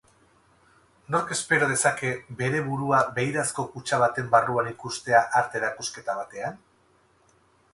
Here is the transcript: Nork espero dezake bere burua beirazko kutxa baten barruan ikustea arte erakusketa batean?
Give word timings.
Nork 1.15 1.33
espero 1.35 1.67
dezake 1.71 2.09
bere 2.39 2.61
burua 2.69 3.01
beirazko 3.19 3.67
kutxa 3.75 4.01
baten 4.05 4.33
barruan 4.37 4.71
ikustea 4.73 5.23
arte 5.43 5.61
erakusketa 5.63 6.17
batean? 6.23 6.59